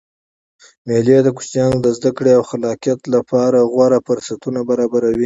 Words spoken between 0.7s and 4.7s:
مېلې د کوچنيانو د زدکړي او خلاقیت له پاره غوره فرصتونه